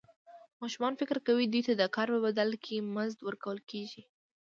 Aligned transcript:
ماشومان 0.61 0.93
فکر 1.01 1.17
کوي 1.27 1.45
دوی 1.53 1.61
ته 1.67 1.73
د 1.75 1.83
کار 1.95 2.07
په 2.13 2.19
بدل 2.25 2.49
کې 2.63 2.75
مزد 2.95 3.19
ورکول 3.27 3.57
کېږي. 3.69 4.01